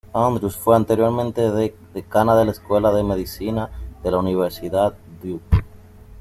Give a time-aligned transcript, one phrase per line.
[0.15, 1.51] Andrews fue anteriormente
[1.93, 3.69] decana de la Escuela de Medicina
[4.01, 5.57] de la Universidad Duke.